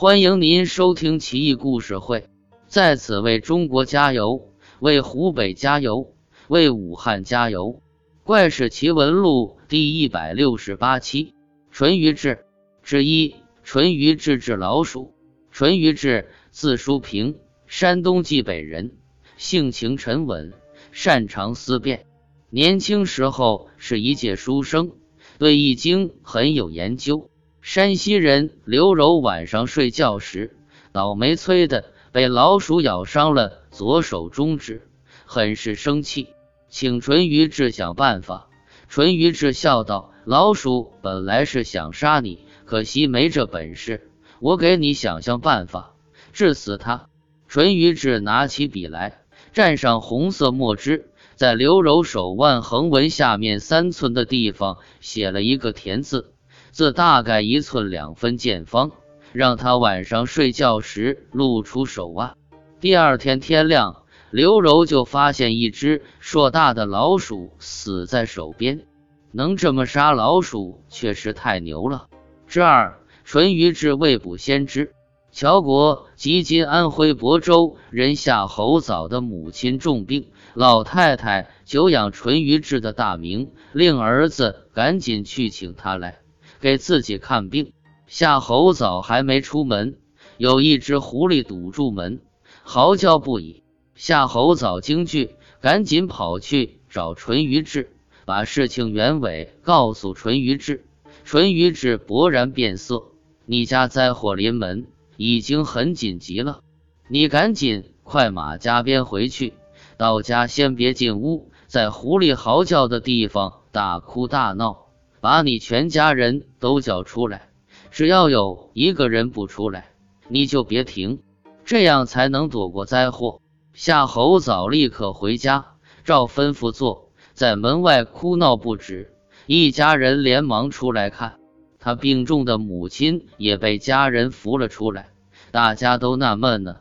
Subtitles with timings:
[0.00, 2.28] 欢迎您收听奇异故事会，
[2.68, 6.14] 在此为中国加油，为湖北加油，
[6.46, 7.82] 为武汉加油！
[8.22, 11.34] 怪事奇闻录第一百六十八期：
[11.72, 12.44] 淳于志
[12.84, 13.34] 之一。
[13.64, 15.14] 淳于志治老鼠。
[15.50, 17.34] 淳于志，字叔平，
[17.66, 18.92] 山东济北人，
[19.36, 20.52] 性情沉稳，
[20.92, 22.06] 擅长思辨。
[22.50, 24.92] 年轻时候是一介书生，
[25.38, 27.30] 对易经很有研究。
[27.70, 30.56] 山西人刘柔晚上睡觉时，
[30.90, 34.88] 倒霉催的被老鼠咬伤了左手中指，
[35.26, 36.28] 很是生气，
[36.70, 38.48] 请淳于志想办法。
[38.88, 45.92] 淳于志笑道：“老鼠本来是想杀你，可惜没这本事，我给你想想办法，
[46.32, 47.10] 治死他。”
[47.48, 49.20] 淳于志拿起笔来，
[49.52, 56.32] 蘸上红色墨汁，在刘柔手腕横纹下面三寸的地方写了一个田字。
[56.70, 58.92] 字大概一寸两分见方，
[59.32, 62.36] 让他晚上睡觉时露出手腕。
[62.80, 68.86] 第二天天亮，刘柔就发现一只硕大的老鼠死在手边。
[69.30, 72.06] 能这么杀老鼠，确实太牛了。
[72.46, 74.92] 之二，淳于志未卜先知。
[75.30, 86.20] 乔国即今安徽亳州人夏侯藻的母亲重病，老太太久仰淳于志的大名，令儿子赶紧去请他来。
[86.60, 87.72] 给自己看病，
[88.06, 89.98] 夏侯藻还没出门，
[90.36, 92.20] 有一只狐狸堵住门，
[92.62, 93.62] 嚎叫不已。
[93.94, 97.90] 夏侯藻惊惧，赶紧跑去找淳于志，
[98.24, 100.84] 把事情原委告诉淳于志。
[101.24, 103.02] 淳于志勃然变色
[103.44, 104.86] ：“你家灾祸临门，
[105.16, 106.60] 已经很紧急了，
[107.08, 109.52] 你赶紧快马加鞭回去，
[109.96, 114.86] 到家先别进屋，在狐狸嚎叫的地方大哭大闹。”
[115.28, 117.50] 把你全家人都叫出来，
[117.90, 119.90] 只要有一个人不出来，
[120.26, 121.20] 你就别停，
[121.66, 123.42] 这样才能躲过灾祸。
[123.74, 125.66] 夏侯藻立刻回家，
[126.02, 129.12] 照吩咐做，在门外哭闹不止。
[129.44, 131.38] 一家人连忙出来看，
[131.78, 135.10] 他病重的母亲也被家人扶了出来。
[135.50, 136.76] 大家都纳闷呢，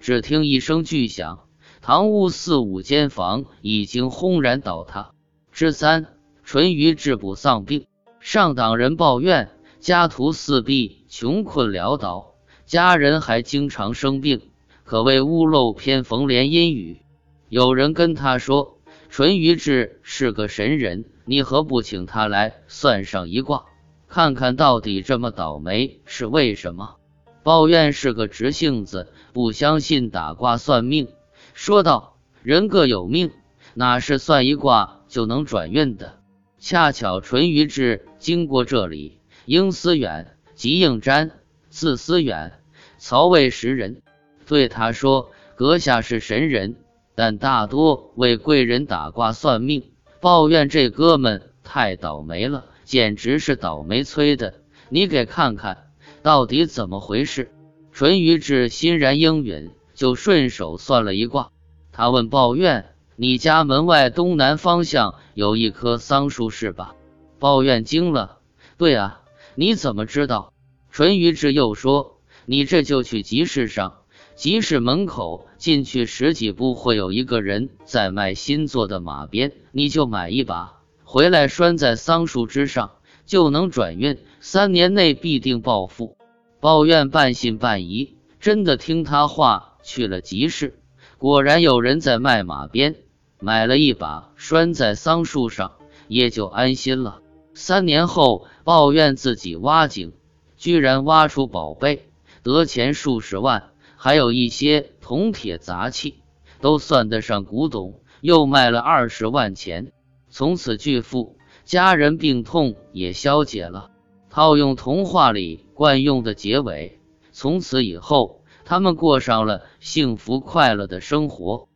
[0.00, 1.44] 只听一声巨响，
[1.80, 5.12] 堂屋四五间房已经轰然倒塌。
[5.52, 6.08] 之三。
[6.44, 7.86] 淳于志不丧病，
[8.22, 9.50] 上党人抱怨
[9.80, 14.42] 家徒四壁，穷困潦倒，家人还经常生病，
[14.84, 17.02] 可谓屋漏偏逢连阴雨。
[17.48, 18.78] 有人跟他说
[19.10, 23.64] ：“淳于志是个神人，你何不请他来算上一卦，
[24.06, 26.94] 看看到底这么倒霉是为什么？”
[27.42, 31.08] 抱怨是个直性子，不相信打卦算命，
[31.54, 33.32] 说道：“人各有命，
[33.74, 36.20] 哪是算一卦就能转运的？”
[36.64, 41.32] 恰巧淳于志经过这里，应思远即应瞻，
[41.70, 42.52] 字思远，
[42.98, 44.00] 曹魏时人，
[44.46, 46.76] 对他说：“阁下是神人，
[47.16, 49.90] 但大多为贵人打卦算命，
[50.20, 54.54] 抱怨这哥们太倒霉了，简直是倒霉催的。
[54.88, 55.90] 你给看看
[56.22, 57.50] 到底怎么回事。”
[57.90, 61.50] 淳于志欣然应允，就顺手算了一卦。
[61.90, 62.91] 他问抱怨。
[63.16, 66.94] 你家门外东南方向有一棵桑树是吧？
[67.38, 68.38] 抱怨惊了。
[68.78, 69.20] 对啊，
[69.54, 70.52] 你怎么知道？
[70.90, 73.98] 淳于志又说：“你这就去集市上，
[74.34, 82.92] 集市门口进去十几步会有一个人在卖新做的马鞭，你就买一把回来拴在桑树之上，
[83.26, 86.16] 就能转运，三年内必定暴富。”
[86.60, 90.81] 抱怨半信半疑，真的听他话去了集市。
[91.22, 92.96] 果然有人在卖马鞭，
[93.38, 95.74] 买了一把拴在桑树上，
[96.08, 97.20] 也就安心了。
[97.54, 100.14] 三年后，抱怨自己挖井，
[100.56, 102.08] 居然挖出宝贝，
[102.42, 106.16] 得钱数十万，还有一些铜铁杂器，
[106.60, 109.92] 都算得上古董，又卖了二十万钱，
[110.28, 113.92] 从此巨富，家人病痛也消解了。
[114.28, 116.98] 套用童话里惯用的结尾，
[117.30, 118.41] 从此以后。
[118.72, 121.68] 他们过上了幸福快乐的生活。